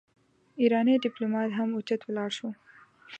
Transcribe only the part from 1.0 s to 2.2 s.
ډيپلومات هم اوچت